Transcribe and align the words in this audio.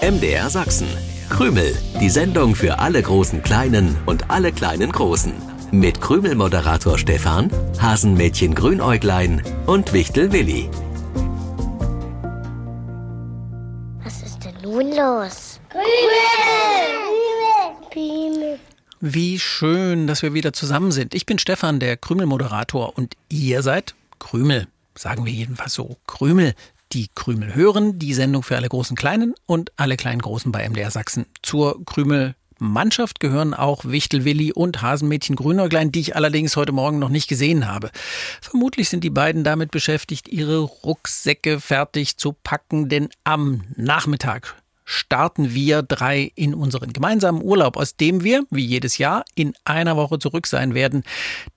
MDR 0.00 0.48
Sachsen. 0.48 0.86
Krümel, 1.28 1.76
die 2.00 2.08
Sendung 2.08 2.54
für 2.54 2.78
alle 2.78 3.02
großen 3.02 3.42
Kleinen 3.42 3.96
und 4.06 4.30
alle 4.30 4.52
kleinen 4.52 4.92
Großen. 4.92 5.32
Mit 5.72 6.00
Krümel-Moderator 6.00 6.96
Stefan, 6.98 7.50
Hasenmädchen 7.80 8.54
Grünäuglein 8.54 9.42
und 9.66 9.92
Wichtel 9.92 10.30
Willi. 10.30 10.70
Was 14.04 14.22
ist 14.22 14.44
denn 14.44 14.54
nun 14.62 14.92
los? 14.92 15.60
Krümel. 17.90 18.60
Wie 19.00 19.40
schön, 19.40 20.06
dass 20.06 20.22
wir 20.22 20.32
wieder 20.32 20.52
zusammen 20.52 20.92
sind. 20.92 21.12
Ich 21.12 21.26
bin 21.26 21.40
Stefan, 21.40 21.80
der 21.80 21.96
Krümel-Moderator 21.96 22.96
und 22.96 23.16
ihr 23.28 23.62
seid 23.62 23.96
Krümel. 24.20 24.68
Sagen 24.94 25.26
wir 25.26 25.32
jedenfalls 25.32 25.74
so. 25.74 25.96
Krümel. 26.06 26.54
Die 26.92 27.08
Krümel 27.14 27.54
hören, 27.54 27.98
die 27.98 28.14
Sendung 28.14 28.42
für 28.42 28.56
alle 28.56 28.68
großen 28.68 28.96
Kleinen 28.96 29.34
und 29.44 29.72
alle 29.76 29.96
kleinen 29.96 30.22
Großen 30.22 30.50
bei 30.52 30.66
MDR 30.66 30.90
Sachsen. 30.90 31.26
Zur 31.42 31.84
Krümel 31.84 32.34
Mannschaft 32.58 33.20
gehören 33.20 33.54
auch 33.54 33.84
Wichtel 33.84 34.24
Willi 34.24 34.52
und 34.52 34.82
Hasenmädchen 34.82 35.36
Grünäuglein, 35.36 35.92
die 35.92 36.00
ich 36.00 36.16
allerdings 36.16 36.56
heute 36.56 36.72
Morgen 36.72 36.98
noch 36.98 37.10
nicht 37.10 37.28
gesehen 37.28 37.70
habe. 37.70 37.90
Vermutlich 38.40 38.88
sind 38.88 39.04
die 39.04 39.10
beiden 39.10 39.44
damit 39.44 39.70
beschäftigt, 39.70 40.28
ihre 40.28 40.58
Rucksäcke 40.58 41.60
fertig 41.60 42.16
zu 42.16 42.32
packen, 42.32 42.88
denn 42.88 43.10
am 43.22 43.64
Nachmittag 43.76 44.56
starten 44.84 45.52
wir 45.52 45.82
drei 45.82 46.32
in 46.34 46.54
unseren 46.54 46.94
gemeinsamen 46.94 47.42
Urlaub, 47.42 47.76
aus 47.76 47.96
dem 47.96 48.24
wir, 48.24 48.44
wie 48.50 48.64
jedes 48.64 48.96
Jahr, 48.96 49.24
in 49.34 49.52
einer 49.64 49.96
Woche 49.96 50.18
zurück 50.18 50.46
sein 50.46 50.74
werden. 50.74 51.02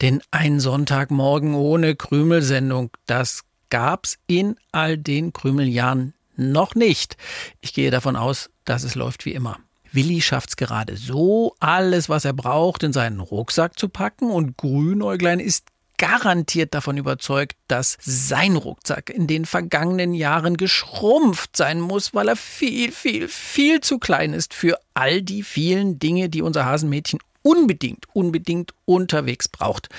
Denn 0.01 0.21
ein 0.31 0.59
Sonntagmorgen 0.59 1.55
ohne 1.55 1.95
Krümelsendung, 1.95 2.91
das 3.05 3.43
gab's 3.71 4.19
in 4.27 4.55
all 4.71 4.99
den 4.99 5.33
Krümeljahren 5.33 6.13
noch 6.35 6.75
nicht. 6.75 7.17
Ich 7.61 7.73
gehe 7.73 7.89
davon 7.89 8.15
aus, 8.15 8.51
dass 8.65 8.83
es 8.83 8.93
läuft 8.93 9.25
wie 9.25 9.33
immer. 9.33 9.57
Willi 9.91 10.21
schafft's 10.21 10.55
gerade 10.55 10.95
so, 10.95 11.55
alles, 11.59 12.07
was 12.07 12.23
er 12.23 12.33
braucht, 12.33 12.83
in 12.83 12.93
seinen 12.93 13.19
Rucksack 13.19 13.77
zu 13.77 13.89
packen 13.89 14.29
und 14.29 14.57
Grünäuglein 14.57 15.39
ist 15.39 15.67
garantiert 15.97 16.73
davon 16.73 16.97
überzeugt, 16.97 17.55
dass 17.67 17.97
sein 18.01 18.55
Rucksack 18.55 19.11
in 19.11 19.27
den 19.27 19.45
vergangenen 19.45 20.15
Jahren 20.15 20.57
geschrumpft 20.57 21.55
sein 21.55 21.79
muss, 21.79 22.15
weil 22.15 22.29
er 22.29 22.35
viel, 22.35 22.91
viel, 22.91 23.27
viel 23.27 23.81
zu 23.81 23.99
klein 23.99 24.33
ist 24.33 24.55
für 24.55 24.79
all 24.95 25.21
die 25.21 25.43
vielen 25.43 25.99
Dinge, 25.99 26.29
die 26.29 26.41
unser 26.41 26.65
Hasenmädchen 26.65 27.19
unbedingt, 27.43 28.05
unbedingt 28.13 28.73
unterwegs 28.85 29.47
braucht. 29.47 29.89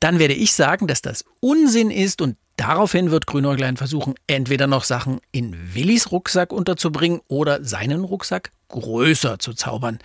Dann 0.00 0.18
werde 0.18 0.34
ich 0.34 0.52
sagen, 0.52 0.86
dass 0.86 1.02
das 1.02 1.26
Unsinn 1.40 1.90
ist 1.90 2.22
und 2.22 2.36
Daraufhin 2.58 3.12
wird 3.12 3.28
Grünäuglein 3.28 3.76
versuchen, 3.76 4.14
entweder 4.26 4.66
noch 4.66 4.82
Sachen 4.82 5.20
in 5.30 5.74
Willis 5.74 6.10
Rucksack 6.10 6.52
unterzubringen 6.52 7.20
oder 7.28 7.62
seinen 7.62 8.02
Rucksack 8.02 8.50
größer 8.68 9.38
zu 9.38 9.54
zaubern. 9.54 10.00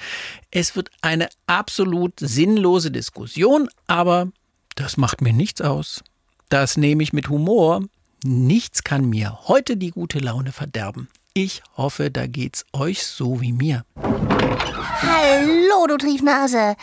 Es 0.51 0.75
wird 0.75 0.91
eine 1.01 1.29
absolut 1.47 2.13
sinnlose 2.19 2.91
Diskussion, 2.91 3.69
aber 3.87 4.31
das 4.75 4.97
macht 4.97 5.21
mir 5.21 5.33
nichts 5.33 5.61
aus. 5.61 6.03
Das 6.49 6.77
nehme 6.77 7.01
ich 7.01 7.11
mit 7.11 7.27
Humor. 7.27 7.81
Nichts 8.23 8.83
kann 8.83 9.09
mir 9.09 9.39
heute 9.47 9.75
die 9.75 9.89
gute 9.89 10.19
Laune 10.19 10.51
verderben. 10.51 11.09
Ich 11.33 11.63
hoffe, 11.75 12.11
da 12.11 12.27
geht's 12.27 12.65
euch 12.71 13.03
so 13.03 13.41
wie 13.41 13.51
mir. 13.51 13.83
Hallo, 15.01 15.87
du 15.87 15.97
Triefnase. 15.97 16.75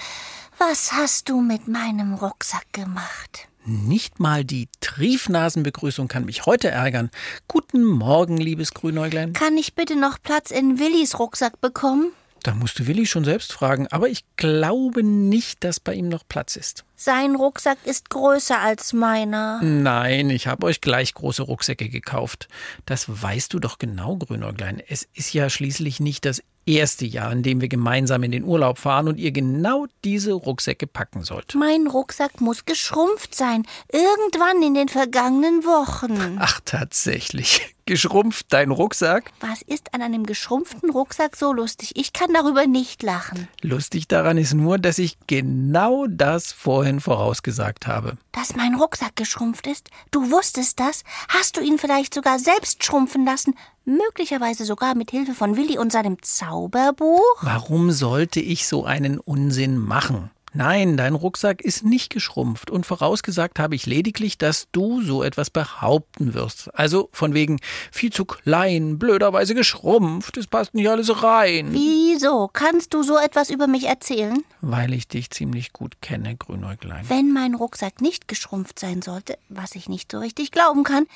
Was 0.58 0.92
hast 0.92 1.28
du 1.28 1.41
mit 1.41 1.68
meinem 1.68 2.14
Rucksack 2.14 2.66
gemacht? 2.72 3.49
Nicht 3.64 4.20
mal 4.20 4.44
die 4.44 4.69
Triefnasenbegrüßung 4.80 6.08
kann 6.08 6.25
mich 6.25 6.47
heute 6.47 6.70
ärgern. 6.70 7.11
Guten 7.47 7.84
Morgen, 7.84 8.39
liebes 8.39 8.72
Grünäuglein. 8.72 9.34
Kann 9.34 9.58
ich 9.58 9.75
bitte 9.75 9.97
noch 9.97 10.19
Platz 10.22 10.50
in 10.50 10.78
Willis 10.78 11.19
Rucksack 11.19 11.61
bekommen? 11.61 12.12
Da 12.42 12.55
musst 12.55 12.78
du 12.78 12.86
Willi 12.86 13.05
schon 13.05 13.25
selbst 13.25 13.53
fragen, 13.53 13.86
aber 13.88 14.08
ich 14.08 14.25
glaube 14.36 15.03
nicht, 15.03 15.62
dass 15.62 15.78
bei 15.78 15.92
ihm 15.92 16.08
noch 16.08 16.27
Platz 16.27 16.56
ist. 16.56 16.84
Sein 16.97 17.37
Rucksack 17.37 17.76
ist 17.84 18.09
größer 18.09 18.59
als 18.59 18.94
meiner. 18.94 19.60
Nein, 19.62 20.31
ich 20.31 20.47
habe 20.47 20.66
euch 20.66 20.81
gleich 20.81 21.12
große 21.12 21.43
Rucksäcke 21.43 21.91
gekauft. 21.91 22.49
Das 22.87 23.22
weißt 23.22 23.53
du 23.53 23.59
doch 23.59 23.78
genau, 23.78 24.16
Grünäuglein. 24.16 24.82
Es 24.88 25.06
ist 25.12 25.34
ja 25.34 25.50
schließlich 25.50 26.00
nicht 26.00 26.25
das 26.25 26.43
erste 26.70 27.04
Jahr, 27.04 27.32
in 27.32 27.42
dem 27.42 27.60
wir 27.60 27.69
gemeinsam 27.69 28.22
in 28.22 28.32
den 28.32 28.44
Urlaub 28.44 28.78
fahren 28.78 29.08
und 29.08 29.19
ihr 29.19 29.32
genau 29.32 29.86
diese 30.04 30.32
Rucksäcke 30.32 30.86
packen 30.86 31.22
sollt. 31.22 31.54
Mein 31.54 31.86
Rucksack 31.86 32.41
muss 32.41 32.64
geschrumpft 32.64 33.34
sein. 33.34 33.66
Irgendwann 33.92 34.62
in 34.62 34.75
den 34.75 34.88
vergangenen 34.88 35.64
Wochen. 35.64 36.36
Ach, 36.38 36.60
tatsächlich. 36.64 37.75
Geschrumpft 37.90 38.46
dein 38.50 38.70
Rucksack? 38.70 39.32
Was 39.40 39.62
ist 39.62 39.94
an 39.94 40.00
einem 40.00 40.24
geschrumpften 40.24 40.90
Rucksack 40.90 41.34
so 41.34 41.52
lustig? 41.52 41.90
Ich 41.96 42.12
kann 42.12 42.32
darüber 42.32 42.68
nicht 42.68 43.02
lachen. 43.02 43.48
Lustig 43.62 44.06
daran 44.06 44.38
ist 44.38 44.54
nur, 44.54 44.78
dass 44.78 44.98
ich 44.98 45.18
genau 45.26 46.06
das 46.08 46.52
vorhin 46.52 47.00
vorausgesagt 47.00 47.88
habe. 47.88 48.16
Dass 48.30 48.54
mein 48.54 48.76
Rucksack 48.76 49.16
geschrumpft 49.16 49.66
ist? 49.66 49.88
Du 50.12 50.30
wusstest 50.30 50.78
das? 50.78 51.02
Hast 51.30 51.56
du 51.56 51.62
ihn 51.62 51.78
vielleicht 51.78 52.14
sogar 52.14 52.38
selbst 52.38 52.84
schrumpfen 52.84 53.24
lassen? 53.24 53.56
Möglicherweise 53.84 54.64
sogar 54.64 54.94
mit 54.94 55.10
Hilfe 55.10 55.34
von 55.34 55.56
Willi 55.56 55.76
und 55.76 55.90
seinem 55.90 56.22
Zauberbuch? 56.22 57.42
Warum 57.42 57.90
sollte 57.90 58.38
ich 58.38 58.68
so 58.68 58.84
einen 58.84 59.18
Unsinn 59.18 59.76
machen? 59.78 60.30
Nein, 60.53 60.97
dein 60.97 61.15
Rucksack 61.15 61.61
ist 61.62 61.84
nicht 61.84 62.11
geschrumpft 62.12 62.71
und 62.71 62.84
vorausgesagt 62.84 63.61
habe 63.61 63.77
ich 63.77 63.87
lediglich, 63.87 64.37
dass 64.37 64.66
du 64.72 65.00
so 65.00 65.22
etwas 65.22 65.49
behaupten 65.49 66.34
wirst. 66.34 66.75
Also 66.75 67.09
von 67.12 67.34
wegen 67.34 67.61
viel 67.93 68.12
zu 68.12 68.25
klein, 68.25 68.99
blöderweise 68.99 69.55
geschrumpft, 69.55 70.37
es 70.37 70.49
passt 70.49 70.75
nicht 70.75 70.88
alles 70.88 71.22
rein. 71.22 71.69
Wieso? 71.71 72.50
Kannst 72.53 72.94
du 72.94 73.05
so 73.05 73.16
etwas 73.16 73.50
über 73.50 73.69
mich 73.69 73.84
erzählen? 73.84 74.43
Weil 74.61 74.93
ich 74.93 75.06
dich 75.06 75.31
ziemlich 75.31 75.72
gut 75.72 76.03
kenne, 76.03 76.34
Grünäuglein. 76.37 77.09
Wenn 77.09 77.32
mein 77.32 77.55
Rucksack 77.55 78.00
nicht 78.00 78.27
geschrumpft 78.27 78.81
sein 78.81 79.03
sollte, 79.03 79.38
was 79.49 79.77
ich 79.77 79.88
nicht 79.88 80.11
so 80.11 80.19
richtig 80.19 80.50
glauben 80.50 80.82
kann, 80.82 81.06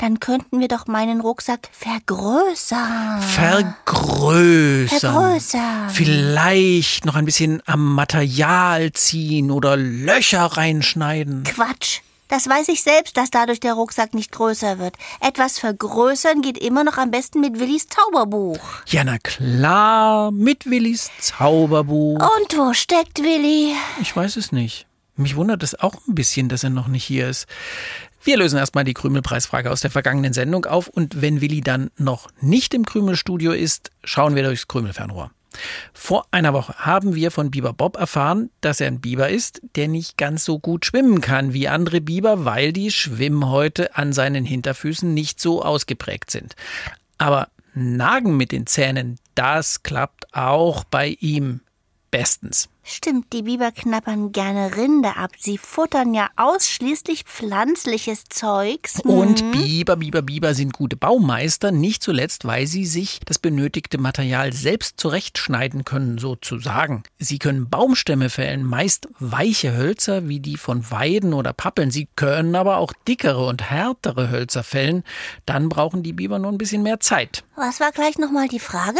dann 0.00 0.18
könnten 0.18 0.60
wir 0.60 0.68
doch 0.68 0.86
meinen 0.86 1.20
Rucksack 1.20 1.68
vergrößern. 1.72 3.20
Vergrößern. 3.20 4.98
Vergrößern. 4.98 5.90
Vielleicht 5.90 7.04
noch 7.04 7.16
ein 7.16 7.26
bisschen 7.26 7.62
am 7.66 7.94
Material 7.94 8.92
ziehen 8.92 9.50
oder 9.50 9.76
Löcher 9.76 10.46
reinschneiden. 10.46 11.44
Quatsch. 11.44 12.00
Das 12.28 12.48
weiß 12.48 12.68
ich 12.68 12.82
selbst, 12.82 13.16
dass 13.16 13.30
dadurch 13.30 13.60
der 13.60 13.74
Rucksack 13.74 14.14
nicht 14.14 14.30
größer 14.32 14.78
wird. 14.78 14.94
Etwas 15.20 15.58
vergrößern 15.58 16.42
geht 16.42 16.56
immer 16.56 16.84
noch 16.84 16.96
am 16.96 17.10
besten 17.10 17.40
mit 17.40 17.58
Willis 17.58 17.88
Zauberbuch. 17.88 18.60
Ja, 18.86 19.02
na 19.04 19.18
klar, 19.18 20.30
mit 20.30 20.70
Willis 20.70 21.10
Zauberbuch. 21.18 22.20
Und 22.20 22.56
wo 22.56 22.72
steckt 22.72 23.18
Willi? 23.18 23.74
Ich 24.00 24.14
weiß 24.14 24.36
es 24.36 24.52
nicht. 24.52 24.86
Mich 25.16 25.36
wundert 25.36 25.62
es 25.62 25.74
auch 25.78 25.94
ein 26.08 26.14
bisschen, 26.14 26.48
dass 26.48 26.64
er 26.64 26.70
noch 26.70 26.86
nicht 26.86 27.04
hier 27.04 27.28
ist. 27.28 27.46
Wir 28.22 28.36
lösen 28.36 28.58
erstmal 28.58 28.84
die 28.84 28.94
Krümelpreisfrage 28.94 29.70
aus 29.70 29.80
der 29.80 29.90
vergangenen 29.90 30.34
Sendung 30.34 30.66
auf 30.66 30.88
und 30.88 31.22
wenn 31.22 31.40
Willi 31.40 31.62
dann 31.62 31.90
noch 31.96 32.28
nicht 32.40 32.74
im 32.74 32.84
Krümelstudio 32.84 33.52
ist, 33.52 33.90
schauen 34.04 34.34
wir 34.34 34.42
durchs 34.42 34.68
Krümelfernrohr. 34.68 35.30
Vor 35.92 36.26
einer 36.30 36.52
Woche 36.52 36.74
haben 36.76 37.14
wir 37.14 37.30
von 37.30 37.50
Biber 37.50 37.72
Bob 37.72 37.96
erfahren, 37.96 38.50
dass 38.60 38.80
er 38.80 38.86
ein 38.88 39.00
Biber 39.00 39.30
ist, 39.30 39.62
der 39.74 39.88
nicht 39.88 40.16
ganz 40.16 40.44
so 40.44 40.58
gut 40.58 40.86
schwimmen 40.86 41.20
kann 41.20 41.52
wie 41.52 41.66
andere 41.66 42.00
Biber, 42.00 42.44
weil 42.44 42.72
die 42.72 42.90
Schwimmhäute 42.90 43.96
an 43.96 44.12
seinen 44.12 44.44
Hinterfüßen 44.44 45.12
nicht 45.12 45.40
so 45.40 45.62
ausgeprägt 45.62 46.30
sind. 46.30 46.54
Aber 47.18 47.48
Nagen 47.74 48.36
mit 48.36 48.52
den 48.52 48.66
Zähnen, 48.66 49.18
das 49.34 49.82
klappt 49.82 50.34
auch 50.34 50.84
bei 50.84 51.16
ihm 51.20 51.60
bestens. 52.10 52.68
Stimmt, 52.92 53.32
die 53.32 53.42
Biber 53.42 53.70
knappern 53.70 54.32
gerne 54.32 54.76
Rinde 54.76 55.16
ab. 55.16 55.30
Sie 55.38 55.58
futtern 55.58 56.12
ja 56.12 56.28
ausschließlich 56.34 57.22
pflanzliches 57.22 58.24
Zeugs. 58.24 58.98
Und 59.04 59.44
Mhm. 59.44 59.52
Biber, 59.52 59.94
Biber, 59.96 60.22
Biber 60.22 60.54
sind 60.54 60.72
gute 60.72 60.96
Baumeister, 60.96 61.70
nicht 61.70 62.02
zuletzt, 62.02 62.46
weil 62.46 62.66
sie 62.66 62.84
sich 62.86 63.20
das 63.26 63.38
benötigte 63.38 63.98
Material 63.98 64.52
selbst 64.52 64.98
zurechtschneiden 64.98 65.84
können, 65.84 66.18
sozusagen. 66.18 67.04
Sie 67.20 67.38
können 67.38 67.70
Baumstämme 67.70 68.28
fällen, 68.28 68.64
meist 68.64 69.06
weiche 69.20 69.76
Hölzer 69.76 70.26
wie 70.26 70.40
die 70.40 70.56
von 70.56 70.90
Weiden 70.90 71.32
oder 71.32 71.52
Pappeln. 71.52 71.92
Sie 71.92 72.08
können 72.16 72.56
aber 72.56 72.78
auch 72.78 72.92
dickere 73.06 73.46
und 73.46 73.70
härtere 73.70 74.30
Hölzer 74.30 74.64
fällen. 74.64 75.04
Dann 75.46 75.68
brauchen 75.68 76.02
die 76.02 76.12
Biber 76.12 76.40
nur 76.40 76.50
ein 76.50 76.58
bisschen 76.58 76.82
mehr 76.82 76.98
Zeit. 76.98 77.44
Was 77.54 77.78
war 77.78 77.92
gleich 77.92 78.18
nochmal 78.18 78.48
die 78.48 78.58
Frage? 78.58 78.98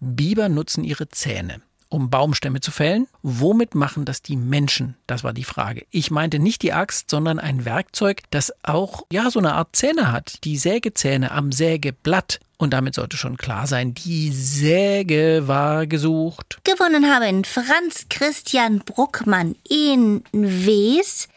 Biber 0.00 0.48
nutzen 0.48 0.84
ihre 0.84 1.08
Zähne, 1.08 1.60
um 1.88 2.10
Baumstämme 2.10 2.60
zu 2.60 2.70
fällen. 2.70 3.06
Womit 3.22 3.74
machen 3.74 4.04
das 4.04 4.22
die 4.22 4.36
Menschen? 4.36 4.96
Das 5.06 5.24
war 5.24 5.32
die 5.32 5.44
Frage. 5.44 5.86
Ich 5.90 6.10
meinte 6.10 6.38
nicht 6.38 6.62
die 6.62 6.72
Axt, 6.72 7.10
sondern 7.10 7.38
ein 7.38 7.64
Werkzeug, 7.64 8.22
das 8.30 8.52
auch, 8.62 9.02
ja, 9.12 9.30
so 9.30 9.38
eine 9.38 9.54
Art 9.54 9.74
Zähne 9.74 10.12
hat. 10.12 10.44
Die 10.44 10.58
Sägezähne 10.58 11.30
am 11.30 11.52
Sägeblatt. 11.52 12.40
Und 12.60 12.72
damit 12.72 12.94
sollte 12.94 13.16
schon 13.16 13.36
klar 13.36 13.68
sein, 13.68 13.94
die 13.94 14.32
Säge 14.32 15.44
war 15.46 15.86
gesucht. 15.86 16.58
Gewonnen 16.64 17.06
haben 17.06 17.44
Franz 17.44 18.06
Christian 18.10 18.80
Bruckmann 18.80 19.54
in 19.68 20.24
Wes, 20.32 21.28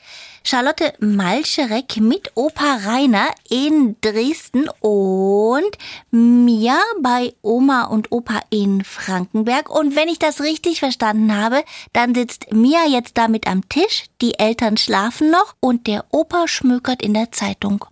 Charlotte 0.44 0.94
Malcherek 1.00 1.98
mit 1.98 2.32
Opa 2.36 2.80
Rainer 2.86 3.28
in 3.50 3.96
Dresden 4.02 4.68
und 4.80 5.78
Mia 6.10 6.80
bei 7.00 7.34
Oma 7.44 7.84
und 7.84 8.12
Opa 8.12 8.42
in 8.50 8.84
Frankenberg. 8.84 9.70
Und 9.70 9.96
wenn 9.96 10.10
ich 10.10 10.18
das 10.18 10.42
richtig 10.42 10.80
verstanden 10.80 11.36
habe, 11.36 11.64
dann 11.94 12.16
sitzt 12.16 12.52
Mia 12.52 12.88
jetzt 12.88 13.18
damit 13.18 13.48
am 13.48 13.70
Tisch, 13.70 14.06
die 14.22 14.40
Eltern 14.40 14.78
schlafen 14.78 15.30
noch 15.30 15.56
und 15.60 15.86
der 15.86 16.06
Opa 16.12 16.48
schmökert 16.48 17.04
in 17.04 17.14
der 17.14 17.32
Zeitung. 17.32 17.86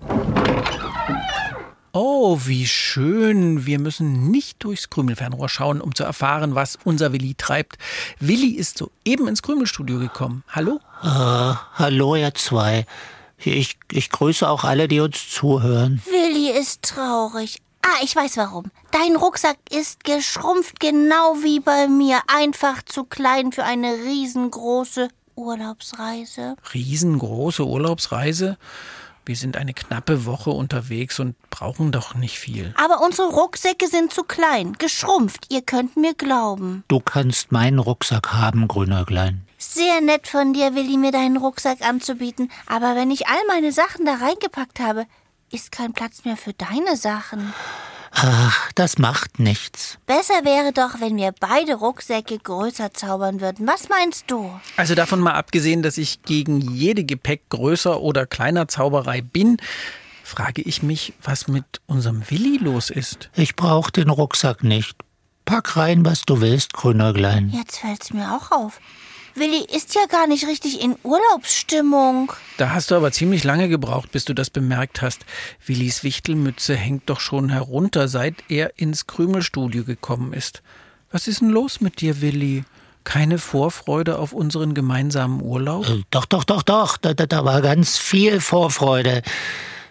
Oh, 1.92 2.40
wie 2.46 2.68
schön. 2.68 3.66
Wir 3.66 3.80
müssen 3.80 4.30
nicht 4.30 4.64
durchs 4.64 4.90
Krümelfernrohr 4.90 5.50
schauen, 5.50 5.82
um 5.82 5.96
zu 5.96 6.04
erfahren, 6.04 6.54
was 6.54 6.78
unser 6.84 7.14
Willi 7.14 7.34
treibt. 7.36 7.78
Willi 8.20 8.52
ist 8.52 8.78
soeben 8.78 9.28
ins 9.28 9.42
Krümelstudio 9.42 9.98
gekommen. 9.98 10.44
Hallo? 10.50 10.80
Äh, 11.02 11.08
hallo, 11.74 12.16
ihr 12.16 12.34
zwei. 12.36 12.86
Ich, 13.38 13.80
ich 13.92 14.10
grüße 14.10 14.48
auch 14.48 14.64
alle, 14.64 14.88
die 14.88 15.00
uns 15.00 15.30
zuhören. 15.30 16.02
Willi 16.06 16.52
ist 16.52 16.84
traurig. 16.84 17.62
Ah, 17.82 18.04
ich 18.04 18.16
weiß 18.16 18.38
warum. 18.38 18.66
Dein 18.92 19.16
Rucksack 19.16 19.58
ist 19.72 20.04
geschrumpft, 20.04 20.80
genau 20.80 21.38
wie 21.42 21.60
bei 21.60 21.88
mir. 21.88 22.20
Einfach 22.28 22.84
zu 22.84 23.06
klein 23.06 23.52
für 23.52 23.64
eine 23.64 23.94
riesengroße 23.94 25.08
Urlaubsreise. 25.36 26.56
Riesengroße 26.74 27.66
Urlaubsreise? 27.66 28.58
Wir 29.30 29.36
sind 29.36 29.58
eine 29.58 29.76
knappe 29.76 30.26
Woche 30.26 30.50
unterwegs 30.50 31.20
und 31.20 31.36
brauchen 31.52 31.92
doch 31.92 32.16
nicht 32.16 32.40
viel. 32.40 32.74
Aber 32.84 33.00
unsere 33.06 33.28
Rucksäcke 33.28 33.88
sind 33.88 34.12
zu 34.12 34.24
klein, 34.24 34.74
geschrumpft. 34.80 35.46
Ihr 35.50 35.62
könnt 35.62 35.96
mir 35.98 36.16
glauben. 36.16 36.84
Du 36.88 37.00
kannst 37.00 37.52
meinen 37.52 37.78
Rucksack 37.78 38.34
haben, 38.34 38.68
Grünäuglein. 38.68 39.46
Sehr 39.60 40.02
nett 40.02 40.28
von 40.28 40.54
dir, 40.54 40.74
Willi, 40.74 40.98
mir 40.98 41.12
deinen 41.12 41.38
Rucksack 41.38 41.84
anzubieten. 41.88 42.50
Aber 42.66 42.96
wenn 42.96 43.12
ich 43.12 43.28
all 43.28 43.38
meine 43.48 43.72
Sachen 43.72 44.04
da 44.04 44.16
reingepackt 44.16 44.80
habe, 44.80 45.06
ist 45.52 45.72
kein 45.72 45.94
Platz 45.94 46.26
mehr 46.26 46.36
für 46.36 46.54
deine 46.54 46.98
Sachen. 46.98 47.54
Ach, 48.12 48.72
das 48.74 48.98
macht 48.98 49.40
nichts. 49.40 49.98
Besser 50.06 50.44
wäre 50.44 50.74
doch, 50.74 51.00
wenn 51.00 51.16
wir 51.18 51.34
beide 51.40 51.76
Rucksäcke 51.76 52.38
größer 52.40 52.94
zaubern 52.94 53.40
würden. 53.40 53.68
Was 53.68 53.90
meinst 53.90 54.26
du? 54.28 54.52
Also 54.78 54.96
davon 54.96 55.20
mal 55.20 55.34
abgesehen, 55.34 55.84
dass 55.84 55.98
ich 55.98 56.24
gegen 56.24 56.60
jede 56.60 57.04
Gepäck 57.04 57.50
größer 57.50 58.02
oder 58.02 58.26
kleiner 58.26 58.68
Zauberei 58.68 59.22
bin, 59.22 59.58
frage 60.24 60.62
ich 60.62 60.84
mich, 60.84 61.14
was 61.24 61.48
mit 61.48 61.82
unserem 61.88 62.30
Willi 62.30 62.58
los 62.58 62.90
ist. 62.90 63.30
Ich 63.36 63.56
brauch 63.56 63.90
den 63.90 64.10
Rucksack 64.10 64.64
nicht. 64.64 64.96
Pack 65.46 65.78
rein, 65.78 66.06
was 66.06 66.22
du 66.22 66.42
willst, 66.42 66.74
Grünäuglein. 66.74 67.50
Jetzt 67.50 67.80
fällt's 67.80 68.14
mir 68.14 68.36
auch 68.36 68.52
auf. 68.52 68.80
Willi 69.40 69.66
ist 69.74 69.96
ja 69.96 70.06
gar 70.08 70.28
nicht 70.28 70.46
richtig 70.48 70.82
in 70.82 70.96
Urlaubsstimmung. 71.04 72.34
Da 72.58 72.72
hast 72.72 72.92
du 72.92 72.96
aber 72.96 73.12
ziemlich 73.12 73.44
lange 73.44 73.70
gebraucht, 73.70 74.12
bis 74.12 74.26
du 74.26 74.34
das 74.34 74.50
bemerkt 74.50 75.02
hast. 75.02 75.26
Willis 75.66 76.04
Wichtelmütze 76.04 76.76
hängt 76.76 77.10
doch 77.10 77.20
schon 77.20 77.50
herunter, 77.50 78.08
seit 78.08 78.36
er 78.50 78.78
ins 78.78 79.08
Krümelstudio 79.08 79.86
gekommen 79.86 80.34
ist. 80.34 80.62
Was 81.12 81.28
ist 81.28 81.42
denn 81.42 81.50
los 81.50 81.82
mit 81.82 82.02
dir, 82.02 82.22
Willi? 82.22 82.66
Keine 83.04 83.40
Vorfreude 83.40 84.20
auf 84.20 84.34
unseren 84.34 84.74
gemeinsamen 84.74 85.42
Urlaub? 85.42 85.88
Äh, 85.88 86.04
doch, 86.12 86.26
doch, 86.26 86.44
doch, 86.44 86.62
doch. 86.62 86.98
Da, 86.98 87.14
da, 87.14 87.26
da 87.26 87.46
war 87.46 87.62
ganz 87.62 87.98
viel 87.98 88.42
Vorfreude. 88.42 89.24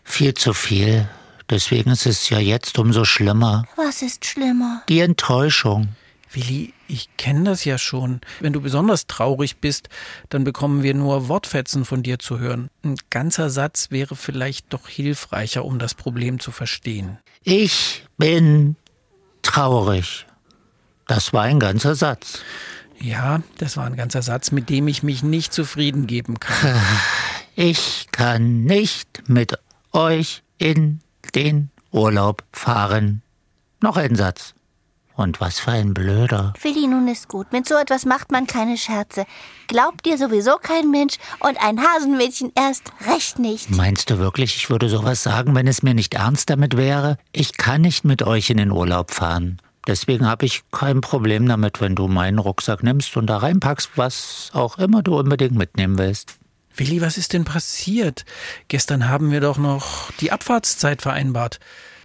Viel 0.04 0.34
zu 0.34 0.52
viel. 0.52 1.08
Deswegen 1.50 1.90
ist 1.90 2.06
es 2.06 2.28
ja 2.28 2.38
jetzt 2.38 2.78
umso 2.78 3.04
schlimmer. 3.04 3.64
Was 3.76 4.02
ist 4.02 4.26
schlimmer? 4.26 4.82
Die 4.88 5.00
Enttäuschung. 5.00 5.88
Willi, 6.30 6.74
ich 6.88 7.08
kenne 7.16 7.44
das 7.44 7.64
ja 7.64 7.78
schon. 7.78 8.20
Wenn 8.40 8.52
du 8.52 8.60
besonders 8.60 9.06
traurig 9.06 9.58
bist, 9.58 9.88
dann 10.30 10.44
bekommen 10.44 10.82
wir 10.82 10.94
nur 10.94 11.28
Wortfetzen 11.28 11.84
von 11.84 12.02
dir 12.02 12.18
zu 12.18 12.38
hören. 12.38 12.68
Ein 12.82 12.96
ganzer 13.10 13.50
Satz 13.50 13.90
wäre 13.90 14.16
vielleicht 14.16 14.72
doch 14.72 14.88
hilfreicher, 14.88 15.64
um 15.64 15.78
das 15.78 15.94
Problem 15.94 16.40
zu 16.40 16.50
verstehen. 16.50 17.18
Ich 17.44 18.04
bin 18.16 18.76
traurig. 19.42 20.26
Das 21.06 21.32
war 21.32 21.42
ein 21.42 21.60
ganzer 21.60 21.94
Satz. 21.94 22.40
Ja, 23.00 23.42
das 23.58 23.76
war 23.76 23.86
ein 23.86 23.96
ganzer 23.96 24.22
Satz, 24.22 24.50
mit 24.50 24.68
dem 24.68 24.88
ich 24.88 25.02
mich 25.02 25.22
nicht 25.22 25.52
zufrieden 25.52 26.06
geben 26.06 26.40
kann. 26.40 26.80
Ich 27.60 28.06
kann 28.12 28.62
nicht 28.62 29.28
mit 29.28 29.58
euch 29.90 30.44
in 30.58 31.00
den 31.34 31.70
Urlaub 31.90 32.44
fahren. 32.52 33.22
Noch 33.80 33.96
ein 33.96 34.14
Satz. 34.14 34.54
Und 35.18 35.40
was 35.40 35.58
für 35.58 35.72
ein 35.72 35.94
Blöder. 35.94 36.52
Willi, 36.62 36.86
nun 36.86 37.08
ist 37.08 37.26
gut. 37.26 37.52
Mit 37.52 37.66
so 37.66 37.74
etwas 37.74 38.04
macht 38.04 38.30
man 38.30 38.46
keine 38.46 38.76
Scherze. 38.76 39.26
Glaubt 39.66 40.06
dir 40.06 40.16
sowieso 40.16 40.58
kein 40.62 40.92
Mensch 40.92 41.16
und 41.40 41.60
ein 41.60 41.80
Hasenmädchen 41.80 42.52
erst 42.54 42.92
recht 43.04 43.40
nicht. 43.40 43.68
Meinst 43.68 44.10
du 44.10 44.18
wirklich, 44.18 44.54
ich 44.54 44.70
würde 44.70 44.88
sowas 44.88 45.24
sagen, 45.24 45.56
wenn 45.56 45.66
es 45.66 45.82
mir 45.82 45.92
nicht 45.92 46.14
ernst 46.14 46.50
damit 46.50 46.76
wäre? 46.76 47.18
Ich 47.32 47.56
kann 47.56 47.80
nicht 47.80 48.04
mit 48.04 48.22
euch 48.22 48.48
in 48.48 48.58
den 48.58 48.70
Urlaub 48.70 49.10
fahren. 49.10 49.60
Deswegen 49.88 50.24
habe 50.24 50.46
ich 50.46 50.62
kein 50.70 51.00
Problem 51.00 51.48
damit, 51.48 51.80
wenn 51.80 51.96
du 51.96 52.06
meinen 52.06 52.38
Rucksack 52.38 52.84
nimmst 52.84 53.16
und 53.16 53.26
da 53.26 53.38
reinpackst, 53.38 53.90
was 53.96 54.52
auch 54.54 54.78
immer 54.78 55.02
du 55.02 55.18
unbedingt 55.18 55.56
mitnehmen 55.56 55.98
willst. 55.98 56.38
Willi, 56.76 57.00
was 57.00 57.18
ist 57.18 57.32
denn 57.32 57.44
passiert? 57.44 58.24
Gestern 58.68 59.08
haben 59.08 59.32
wir 59.32 59.40
doch 59.40 59.58
noch 59.58 60.12
die 60.20 60.30
Abfahrtszeit 60.30 61.02
vereinbart. 61.02 61.58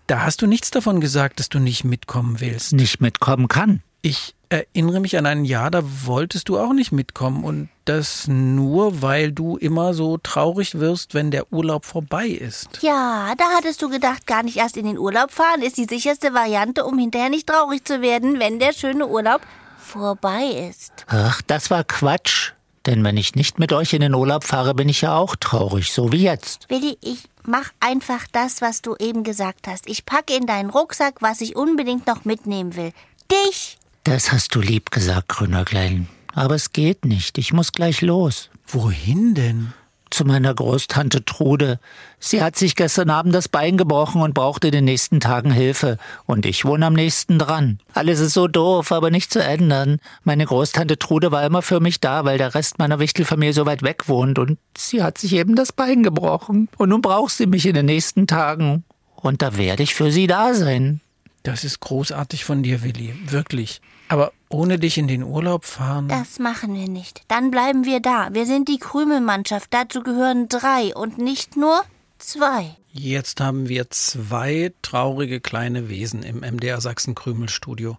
Da 0.08 0.22
hast 0.22 0.42
du 0.42 0.48
nichts 0.48 0.72
davon 0.72 1.00
gesagt, 1.00 1.40
dass 1.40 1.50
du 1.50 1.60
nicht 1.60 1.84
mitkommen 1.84 2.40
willst. 2.40 2.74
Nicht 2.74 3.00
mitkommen 3.00 3.48
kann. 3.48 3.82
Ich 4.02 4.36
erinnere 4.50 5.00
mich 5.00 5.18
an 5.18 5.26
ein 5.26 5.46
Jahr, 5.46 5.72
da 5.72 5.82
wolltest 6.06 6.50
du 6.50 6.60
auch 6.60 6.74
nicht 6.74 6.92
mitkommen. 6.92 7.44
Und 7.44 7.70
das 7.86 8.28
nur, 8.28 9.02
weil 9.02 9.32
du 9.32 9.56
immer 9.58 9.94
so 9.94 10.18
traurig 10.18 10.80
wirst, 10.80 11.14
wenn 11.14 11.32
der 11.32 11.52
Urlaub 11.54 11.86
vorbei 11.86 12.28
ist. 12.28 12.80
Ja, 12.82 13.34
da 13.38 13.46
hattest 13.56 13.82
du 13.82 13.90
gedacht, 13.90 14.28
gar 14.28 14.44
nicht 14.44 14.58
erst 14.58 14.78
in 14.78 14.86
den 14.86 14.98
Urlaub 14.98 15.32
fahren 15.32 15.62
ist 15.62 15.78
die 15.78 15.86
sicherste 15.86 16.34
Variante, 16.34 16.86
um 16.86 17.00
hinterher 17.00 17.30
nicht 17.30 17.48
traurig 17.48 17.86
zu 17.86 18.02
werden, 18.02 18.40
wenn 18.40 18.60
der 18.60 18.74
schöne 18.74 19.08
Urlaub 19.08 19.42
vorbei 19.78 20.70
ist. 20.70 20.92
Ach, 21.08 21.42
das 21.48 21.72
war 21.72 21.84
Quatsch. 21.84 22.52
Denn 22.86 23.04
wenn 23.04 23.16
ich 23.16 23.36
nicht 23.36 23.60
mit 23.60 23.72
euch 23.72 23.94
in 23.94 24.02
den 24.02 24.14
Urlaub 24.14 24.44
fahre, 24.44 24.74
bin 24.74 24.90
ich 24.90 25.02
ja 25.02 25.16
auch 25.16 25.36
traurig, 25.38 25.92
so 25.92 26.12
wie 26.12 26.24
jetzt. 26.24 26.70
Willi, 26.70 26.98
ich 27.02 27.30
mach 27.46 27.70
einfach 27.80 28.28
das, 28.32 28.62
was 28.62 28.82
du 28.82 28.96
eben 28.98 29.24
gesagt 29.24 29.68
hast. 29.68 29.88
Ich 29.88 30.06
packe 30.06 30.36
in 30.36 30.46
deinen 30.46 30.70
Rucksack, 30.70 31.22
was 31.22 31.42
ich 31.42 31.56
unbedingt 31.56 32.08
noch 32.08 32.26
mitnehmen 32.26 32.76
will. 32.76 32.92
Dich! 33.32 33.78
Das 34.04 34.34
hast 34.34 34.54
du 34.54 34.60
lieb 34.60 34.92
gesagt, 34.92 35.30
Grünerklein. 35.30 36.10
Aber 36.34 36.56
es 36.56 36.74
geht 36.74 37.06
nicht. 37.06 37.38
Ich 37.38 37.54
muss 37.54 37.72
gleich 37.72 38.02
los. 38.02 38.50
Wohin 38.68 39.34
denn? 39.34 39.74
Zu 40.14 40.26
meiner 40.26 40.54
Großtante 40.54 41.26
Trude. 41.26 41.80
Sie 42.20 42.42
hat 42.42 42.56
sich 42.56 42.76
gestern 42.76 43.10
Abend 43.10 43.34
das 43.34 43.50
Bein 43.50 43.78
gebrochen 43.78 44.22
und 44.22 44.34
braucht 44.34 44.64
in 44.64 44.72
den 44.72 44.86
nächsten 44.86 45.20
Tagen 45.20 45.52
Hilfe. 45.52 45.98
Und 46.26 46.46
ich 46.46 46.66
wohne 46.66 46.86
am 46.86 46.94
nächsten 46.94 47.40
dran. 47.40 47.80
Alles 47.94 48.20
ist 48.20 48.34
so 48.34 48.48
doof, 48.48 48.92
aber 48.92 49.12
nicht 49.12 49.32
zu 49.32 49.44
ändern. 49.44 50.00
Meine 50.24 50.46
Großtante 50.46 50.98
Trude 50.98 51.32
war 51.32 51.46
immer 51.46 51.62
für 51.62 51.80
mich 51.80 52.00
da, 52.00 52.26
weil 52.26 52.38
der 52.38 52.56
Rest 52.56 52.80
meiner 52.80 53.00
Wichtelfamilie 53.00 53.54
so 53.54 53.66
weit 53.66 53.84
weg 53.84 54.08
wohnt. 54.08 54.40
Und 54.40 54.58
sie 54.78 55.04
hat 55.04 55.18
sich 55.18 55.34
eben 55.34 55.56
das 55.56 55.72
Bein 55.72 56.04
gebrochen. 56.04 56.70
Und 56.78 56.90
nun 56.90 57.02
braucht 57.02 57.34
sie 57.34 57.48
mich 57.48 57.66
in 57.66 57.74
den 57.74 57.88
nächsten 57.88 58.28
Tagen. 58.28 58.84
Und 59.16 59.42
da 59.42 59.58
werde 59.58 59.84
ich 59.84 59.96
für 59.96 60.12
sie 60.12 60.28
da 60.28 60.54
sein. 60.54 61.02
Das 61.44 61.66
ist 61.66 61.82
großartig 61.82 62.46
von 62.46 62.64
dir, 62.64 62.84
Willi. 62.84 63.14
Wirklich. 63.26 63.82
Aber 64.08 64.32
ohne 64.48 64.80
dich 64.80 64.98
in 64.98 65.10
den 65.10 65.24
Urlaub 65.24 65.66
fahren? 65.66 66.08
Das 66.08 66.40
machen 66.40 66.74
wir 66.74 66.88
nicht. 66.88 67.22
Dann 67.28 67.52
bleiben 67.52 67.84
wir 67.84 68.00
da. 68.00 68.30
Wir 68.32 68.46
sind 68.46 68.70
die 68.70 68.80
Krümelmannschaft. 68.80 69.74
Dazu 69.74 70.04
gehören 70.04 70.48
drei 70.48 70.96
und 70.96 71.18
nicht 71.18 71.58
nur 71.58 71.84
zwei. 72.18 72.78
Jetzt 72.96 73.42
haben 73.42 73.68
wir 73.68 73.90
zwei 73.90 74.72
traurige 74.84 75.42
kleine 75.42 75.90
Wesen 75.90 76.22
im 76.22 76.42
MDR 76.42 76.80
Sachsen 76.80 77.16
Krümelstudio. 77.16 77.98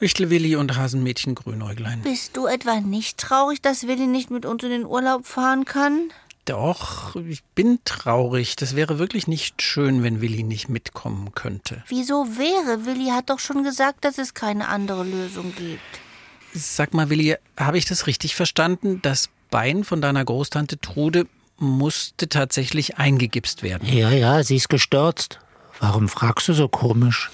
Wichtelwilli 0.00 0.56
und 0.56 0.76
Hasenmädchen 0.76 1.34
Grünäuglein. 1.34 2.00
Bist 2.00 2.36
du 2.36 2.46
etwa 2.46 2.80
nicht 2.80 3.18
traurig, 3.18 3.60
dass 3.60 3.86
Willi 3.86 4.06
nicht 4.06 4.30
mit 4.30 4.46
uns 4.46 4.62
in 4.62 4.70
den 4.70 4.86
Urlaub 4.86 5.26
fahren 5.26 5.64
kann? 5.66 6.10
Doch, 6.44 7.16
ich 7.16 7.42
bin 7.54 7.78
traurig. 7.84 8.56
Das 8.56 8.76
wäre 8.76 8.98
wirklich 8.98 9.26
nicht 9.26 9.62
schön, 9.62 10.02
wenn 10.02 10.20
Willi 10.20 10.42
nicht 10.42 10.68
mitkommen 10.68 11.34
könnte. 11.34 11.82
Wieso 11.88 12.26
wäre? 12.36 12.84
Willi 12.84 13.10
hat 13.10 13.30
doch 13.30 13.38
schon 13.38 13.64
gesagt, 13.64 14.04
dass 14.04 14.18
es 14.18 14.34
keine 14.34 14.68
andere 14.68 15.04
Lösung 15.04 15.54
gibt. 15.56 15.80
Sag 16.52 16.92
mal, 16.92 17.08
Willi, 17.08 17.36
habe 17.58 17.78
ich 17.78 17.86
das 17.86 18.06
richtig 18.06 18.34
verstanden? 18.34 19.00
Das 19.02 19.30
Bein 19.50 19.84
von 19.84 20.00
deiner 20.00 20.24
Großtante 20.24 20.78
Trude 20.80 21.26
musste 21.58 22.28
tatsächlich 22.28 22.98
eingegipst 22.98 23.62
werden. 23.62 23.88
Ja, 23.88 24.10
ja, 24.10 24.42
sie 24.42 24.56
ist 24.56 24.68
gestürzt. 24.68 25.38
Warum 25.80 26.08
fragst 26.08 26.48
du 26.48 26.52
so 26.52 26.68
komisch? 26.68 27.30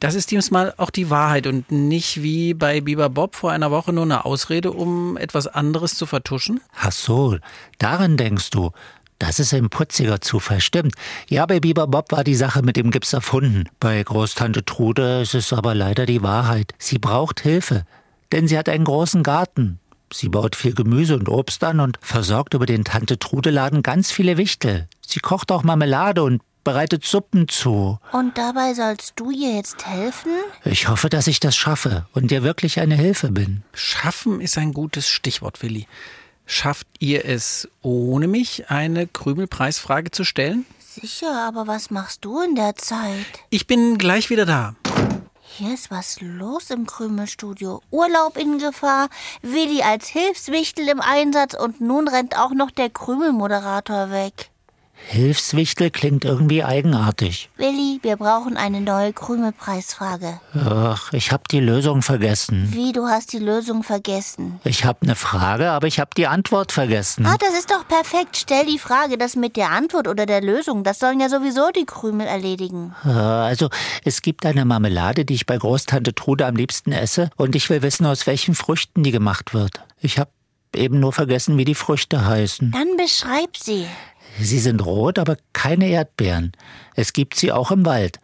Das 0.00 0.14
ist 0.14 0.30
diesmal 0.30 0.74
auch 0.76 0.90
die 0.90 1.10
Wahrheit 1.10 1.46
und 1.46 1.70
nicht 1.70 2.22
wie 2.22 2.54
bei 2.54 2.80
Biber 2.80 3.08
Bob 3.08 3.34
vor 3.34 3.52
einer 3.52 3.70
Woche 3.70 3.92
nur 3.92 4.04
eine 4.04 4.24
Ausrede, 4.24 4.72
um 4.72 5.16
etwas 5.16 5.46
anderes 5.46 5.94
zu 5.94 6.06
vertuschen? 6.06 6.60
Ach 6.78 6.92
so, 6.92 7.38
daran 7.78 8.16
denkst 8.16 8.50
du. 8.50 8.72
Das 9.18 9.38
ist 9.38 9.54
ein 9.54 9.70
putziger 9.70 10.20
Zufall, 10.20 10.60
stimmt. 10.60 10.94
Ja, 11.28 11.46
bei 11.46 11.58
Biber 11.58 11.86
Bob 11.86 12.12
war 12.12 12.22
die 12.22 12.34
Sache 12.34 12.62
mit 12.62 12.76
dem 12.76 12.90
Gips 12.90 13.14
erfunden. 13.14 13.64
Bei 13.80 14.02
Großtante 14.02 14.64
Trude 14.64 15.22
ist 15.22 15.34
es 15.34 15.52
aber 15.52 15.74
leider 15.74 16.04
die 16.04 16.22
Wahrheit. 16.22 16.74
Sie 16.78 16.98
braucht 16.98 17.40
Hilfe, 17.40 17.84
denn 18.32 18.46
sie 18.46 18.58
hat 18.58 18.68
einen 18.68 18.84
großen 18.84 19.22
Garten. 19.22 19.78
Sie 20.12 20.28
baut 20.28 20.54
viel 20.54 20.74
Gemüse 20.74 21.16
und 21.16 21.28
Obst 21.28 21.64
an 21.64 21.80
und 21.80 21.98
versorgt 22.00 22.54
über 22.54 22.66
den 22.66 22.84
Tante 22.84 23.18
Trude 23.18 23.50
Laden 23.50 23.82
ganz 23.82 24.12
viele 24.12 24.36
Wichtel. 24.36 24.86
Sie 25.04 25.20
kocht 25.20 25.50
auch 25.50 25.62
Marmelade 25.62 26.22
und 26.22 26.42
bereitet 26.66 27.04
Suppen 27.04 27.46
zu. 27.46 28.00
Und 28.10 28.36
dabei 28.36 28.74
sollst 28.74 29.12
du 29.14 29.30
ihr 29.30 29.54
jetzt 29.54 29.86
helfen? 29.86 30.32
Ich 30.64 30.88
hoffe, 30.88 31.08
dass 31.08 31.28
ich 31.28 31.38
das 31.38 31.56
schaffe 31.56 32.06
und 32.12 32.32
dir 32.32 32.42
wirklich 32.42 32.80
eine 32.80 32.96
Hilfe 32.96 33.30
bin. 33.30 33.62
Schaffen 33.72 34.40
ist 34.40 34.58
ein 34.58 34.74
gutes 34.74 35.08
Stichwort, 35.08 35.62
Willi. 35.62 35.86
Schafft 36.44 36.88
ihr 36.98 37.24
es, 37.24 37.68
ohne 37.82 38.26
mich 38.26 38.68
eine 38.68 39.06
Krümelpreisfrage 39.06 40.10
zu 40.10 40.24
stellen? 40.24 40.66
Sicher, 40.80 41.46
aber 41.46 41.68
was 41.68 41.92
machst 41.92 42.24
du 42.24 42.40
in 42.40 42.56
der 42.56 42.74
Zeit? 42.74 43.26
Ich 43.50 43.68
bin 43.68 43.96
gleich 43.96 44.28
wieder 44.28 44.44
da. 44.44 44.74
Hier 45.42 45.72
ist 45.72 45.92
was 45.92 46.20
los 46.20 46.70
im 46.70 46.84
Krümelstudio. 46.84 47.80
Urlaub 47.92 48.36
in 48.36 48.58
Gefahr, 48.58 49.08
Willi 49.40 49.82
als 49.82 50.08
Hilfswichtel 50.08 50.88
im 50.88 51.00
Einsatz 51.00 51.54
und 51.54 51.80
nun 51.80 52.08
rennt 52.08 52.36
auch 52.36 52.50
noch 52.50 52.72
der 52.72 52.90
Krümelmoderator 52.90 54.10
weg. 54.10 54.50
Hilfswichtel 55.08 55.90
klingt 55.90 56.24
irgendwie 56.24 56.64
eigenartig. 56.64 57.50
Willi, 57.56 58.00
wir 58.02 58.16
brauchen 58.16 58.56
eine 58.56 58.80
neue 58.80 59.12
Krümelpreisfrage. 59.12 60.40
Ach, 60.54 61.12
ich 61.12 61.32
hab 61.32 61.48
die 61.48 61.60
Lösung 61.60 62.02
vergessen. 62.02 62.68
Wie, 62.72 62.92
du 62.92 63.06
hast 63.06 63.32
die 63.32 63.38
Lösung 63.38 63.82
vergessen? 63.82 64.60
Ich 64.64 64.84
hab 64.84 65.02
eine 65.02 65.14
Frage, 65.14 65.70
aber 65.70 65.86
ich 65.86 66.00
hab 66.00 66.14
die 66.14 66.26
Antwort 66.26 66.72
vergessen. 66.72 67.24
Ah, 67.26 67.36
das 67.38 67.56
ist 67.58 67.70
doch 67.70 67.86
perfekt. 67.86 68.36
Stell 68.36 68.66
die 68.66 68.78
Frage, 68.78 69.16
das 69.18 69.36
mit 69.36 69.56
der 69.56 69.70
Antwort 69.70 70.08
oder 70.08 70.26
der 70.26 70.40
Lösung, 70.40 70.82
das 70.82 70.98
sollen 70.98 71.20
ja 71.20 71.28
sowieso 71.28 71.70
die 71.70 71.86
Krümel 71.86 72.26
erledigen. 72.26 72.94
Äh, 73.04 73.08
Also, 73.10 73.68
es 74.04 74.22
gibt 74.22 74.44
eine 74.46 74.64
Marmelade, 74.64 75.24
die 75.24 75.34
ich 75.34 75.46
bei 75.46 75.56
Großtante 75.56 76.14
Trude 76.14 76.46
am 76.46 76.56
liebsten 76.56 76.92
esse, 76.92 77.30
und 77.36 77.54
ich 77.54 77.70
will 77.70 77.82
wissen, 77.82 78.06
aus 78.06 78.26
welchen 78.26 78.54
Früchten 78.54 79.02
die 79.02 79.12
gemacht 79.12 79.54
wird. 79.54 79.80
Ich 80.00 80.18
hab 80.18 80.30
eben 80.74 81.00
nur 81.00 81.12
vergessen, 81.12 81.56
wie 81.58 81.64
die 81.64 81.74
Früchte 81.74 82.26
heißen. 82.26 82.72
Dann 82.72 82.96
beschreib 82.96 83.56
sie. 83.56 83.86
Sie 84.38 84.58
sind 84.58 84.84
rot, 84.84 85.18
aber 85.18 85.36
keine 85.52 85.88
Erdbeeren. 85.88 86.52
Es 86.94 87.12
gibt 87.12 87.36
sie 87.36 87.52
auch 87.52 87.70
im 87.70 87.86
Wald. 87.86 88.20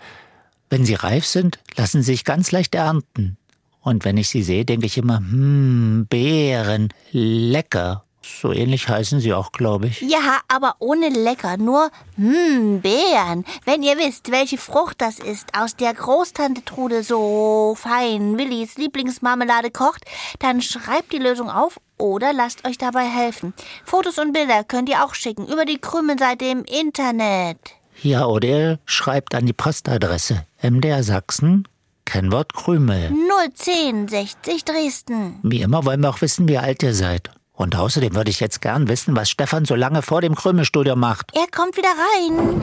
Wenn 0.69 0.85
sie 0.85 0.95
reif 0.95 1.27
sind, 1.27 1.59
lassen 1.77 2.03
sie 2.03 2.13
sich 2.13 2.25
ganz 2.25 2.51
leicht 2.51 2.75
ernten. 2.75 3.37
Und 3.81 4.05
wenn 4.05 4.17
ich 4.17 4.29
sie 4.29 4.43
sehe, 4.43 4.65
denke 4.65 4.87
ich 4.87 4.97
immer, 4.99 5.19
hm, 5.19 6.07
Beeren, 6.09 6.89
lecker. 7.11 8.05
So 8.25 8.53
ähnlich 8.53 8.89
heißen 8.89 9.21
sie 9.21 9.33
auch, 9.35 9.53
glaube 9.53 9.89
ich. 9.89 10.01
Ja, 10.01 10.41
aber 10.49 10.77
ohne 10.79 11.09
lecker, 11.09 11.57
nur 11.57 11.91
hm, 12.17 12.81
Beeren. 12.81 13.45
Wenn 13.65 13.83
ihr 13.83 13.99
wisst, 13.99 14.31
welche 14.31 14.59
Frucht 14.59 15.01
das 15.01 15.19
ist, 15.19 15.49
aus 15.59 15.77
der 15.77 15.95
Großtante 15.95 16.65
Trude 16.65 17.03
so 17.03 17.75
fein 17.77 18.39
Willis 18.39 18.77
Lieblingsmarmelade 18.77 19.71
kocht, 19.71 20.05
dann 20.39 20.63
schreibt 20.63 21.13
die 21.13 21.19
Lösung 21.19 21.51
auf 21.51 21.81
oder 21.99 22.33
lasst 22.33 22.67
euch 22.67 22.79
dabei 22.79 23.05
helfen. 23.05 23.55
Fotos 23.85 24.19
und 24.19 24.33
Bilder 24.33 24.65
könnt 24.65 24.89
ihr 24.89 25.05
auch 25.05 25.15
schicken 25.15 25.47
über 25.47 25.65
die 25.65 25.79
Krümelseite 25.79 26.47
im 26.47 26.65
Internet. 26.65 27.59
Ja, 28.03 28.27
oder 28.27 28.49
ihr 28.49 28.79
schreibt 28.85 29.35
an 29.35 29.47
die 29.47 29.53
Postadresse 29.53 30.45
MDR 30.63 31.03
Sachsen, 31.03 31.69
Kennwort 32.05 32.55
Krümel. 32.55 33.13
01060 33.57 34.65
Dresden. 34.65 35.39
Wie 35.43 35.63
immer 35.63 35.85
wollen 35.85 36.01
wir 36.01 36.11
auch 36.11 36.21
wissen, 36.21 36.49
wie 36.49 36.59
alt 36.59 36.83
ihr 36.83 36.95
seid. 36.95 37.31
Und 37.63 37.77
außerdem 37.77 38.17
würde 38.17 38.29
ich 38.29 38.41
jetzt 38.41 38.61
gern 38.61 38.89
wissen, 38.89 39.15
was 39.15 39.31
Stefan 39.31 39.65
so 39.65 39.77
lange 39.77 40.03
vor 40.03 40.21
dem 40.21 40.35
Krümelstudio 40.35 40.97
macht. 40.97 41.31
Er 41.33 41.47
kommt 41.47 41.77
wieder 41.77 41.91
rein. 41.91 42.61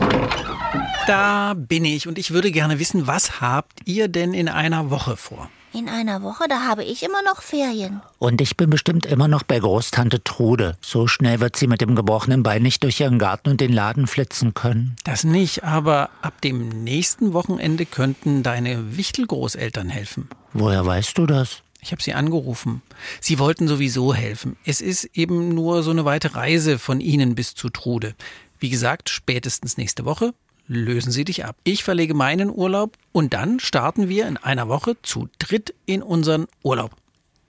Da 1.07 1.53
bin 1.55 1.85
ich 1.85 2.05
und 2.05 2.17
ich 2.17 2.31
würde 2.31 2.51
gerne 2.51 2.79
wissen, 2.79 3.07
was 3.07 3.39
habt 3.39 3.79
ihr 3.85 4.09
denn 4.09 4.33
in 4.33 4.49
einer 4.49 4.89
Woche 4.89 5.15
vor? 5.15 5.49
In 5.71 5.87
einer 5.87 6.21
Woche, 6.21 6.49
da 6.49 6.67
habe 6.67 6.83
ich 6.83 7.01
immer 7.01 7.21
noch 7.23 7.41
Ferien. 7.41 8.01
Und 8.17 8.41
ich 8.41 8.57
bin 8.57 8.69
bestimmt 8.69 9.05
immer 9.05 9.29
noch 9.29 9.43
bei 9.43 9.59
Großtante 9.59 10.21
Trude. 10.21 10.75
So 10.81 11.07
schnell 11.07 11.39
wird 11.39 11.55
sie 11.55 11.67
mit 11.67 11.79
dem 11.79 11.95
gebrochenen 11.95 12.43
Bein 12.43 12.61
nicht 12.61 12.83
durch 12.83 12.99
ihren 12.99 13.19
Garten 13.19 13.51
und 13.51 13.61
den 13.61 13.71
Laden 13.71 14.05
flitzen 14.05 14.53
können. 14.53 14.97
Das 15.05 15.23
nicht, 15.23 15.63
aber 15.63 16.09
ab 16.21 16.41
dem 16.41 16.83
nächsten 16.83 17.31
Wochenende 17.31 17.85
könnten 17.85 18.43
deine 18.43 18.97
Wichtelgroßeltern 18.97 19.87
helfen. 19.87 20.27
Woher 20.51 20.85
weißt 20.85 21.17
du 21.17 21.25
das? 21.25 21.63
Ich 21.81 21.91
habe 21.91 22.03
sie 22.03 22.13
angerufen. 22.13 22.81
Sie 23.21 23.39
wollten 23.39 23.67
sowieso 23.67 24.13
helfen. 24.13 24.57
Es 24.65 24.81
ist 24.81 25.05
eben 25.13 25.49
nur 25.49 25.83
so 25.83 25.91
eine 25.91 26.05
weite 26.05 26.35
Reise 26.35 26.77
von 26.77 26.99
ihnen 26.99 27.35
bis 27.35 27.55
zu 27.55 27.69
Trude. 27.69 28.15
Wie 28.59 28.69
gesagt, 28.69 29.09
spätestens 29.09 29.77
nächste 29.77 30.05
Woche 30.05 30.33
lösen 30.67 31.11
sie 31.11 31.25
dich 31.25 31.45
ab. 31.45 31.55
Ich 31.63 31.83
verlege 31.83 32.13
meinen 32.13 32.49
Urlaub 32.49 32.97
und 33.11 33.33
dann 33.33 33.59
starten 33.59 34.09
wir 34.09 34.27
in 34.27 34.37
einer 34.37 34.67
Woche 34.67 34.97
zu 35.01 35.29
dritt 35.39 35.73
in 35.85 36.03
unseren 36.03 36.47
Urlaub. 36.63 36.91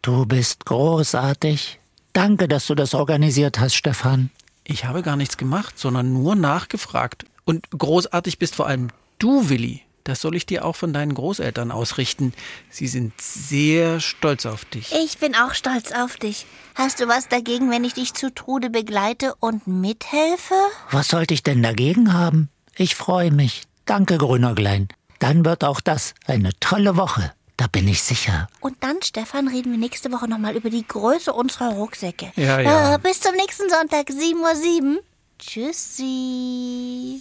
Du 0.02 0.24
bist 0.24 0.64
großartig. 0.64 1.80
Danke, 2.12 2.48
dass 2.48 2.66
du 2.66 2.74
das 2.74 2.94
organisiert 2.94 3.60
hast, 3.60 3.74
Stefan. 3.74 4.30
Ich 4.64 4.84
habe 4.84 5.02
gar 5.02 5.16
nichts 5.16 5.36
gemacht, 5.36 5.78
sondern 5.78 6.12
nur 6.12 6.34
nachgefragt. 6.34 7.24
Und 7.44 7.68
großartig 7.70 8.38
bist 8.38 8.54
vor 8.54 8.66
allem 8.66 8.88
du, 9.18 9.48
Willi. 9.48 9.82
Das 10.04 10.20
soll 10.20 10.34
ich 10.36 10.46
dir 10.46 10.64
auch 10.64 10.76
von 10.76 10.92
deinen 10.92 11.14
Großeltern 11.14 11.70
ausrichten. 11.70 12.32
Sie 12.70 12.86
sind 12.86 13.12
sehr 13.20 14.00
stolz 14.00 14.46
auf 14.46 14.64
dich. 14.64 14.92
Ich 14.92 15.18
bin 15.18 15.34
auch 15.34 15.54
stolz 15.54 15.92
auf 15.92 16.16
dich. 16.16 16.46
Hast 16.74 17.00
du 17.00 17.08
was 17.08 17.28
dagegen, 17.28 17.70
wenn 17.70 17.84
ich 17.84 17.94
dich 17.94 18.14
zu 18.14 18.34
Trude 18.34 18.70
begleite 18.70 19.34
und 19.40 19.66
mithelfe? 19.66 20.54
Was 20.90 21.08
sollte 21.08 21.34
ich 21.34 21.42
denn 21.42 21.62
dagegen 21.62 22.12
haben? 22.12 22.48
Ich 22.76 22.94
freue 22.94 23.30
mich. 23.30 23.62
Danke, 23.84 24.18
Grünäuglein. 24.18 24.88
Dann 25.18 25.44
wird 25.44 25.64
auch 25.64 25.80
das 25.80 26.14
eine 26.26 26.50
tolle 26.60 26.96
Woche. 26.96 27.32
Da 27.56 27.66
bin 27.66 27.86
ich 27.88 28.02
sicher. 28.02 28.48
Und 28.60 28.76
dann, 28.80 29.02
Stefan, 29.02 29.46
reden 29.46 29.70
wir 29.72 29.78
nächste 29.78 30.10
Woche 30.12 30.26
nochmal 30.26 30.56
über 30.56 30.70
die 30.70 30.86
Größe 30.86 31.30
unserer 31.30 31.72
Rucksäcke. 31.72 32.32
Ja, 32.36 32.58
ja. 32.58 32.94
Äh, 32.94 32.98
bis 32.98 33.20
zum 33.20 33.34
nächsten 33.34 33.68
Sonntag, 33.68 34.08
7.07 34.08 34.96
Uhr. 34.96 35.02
Tschüssi. 35.38 37.20